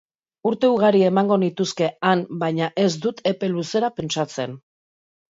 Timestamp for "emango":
1.09-1.35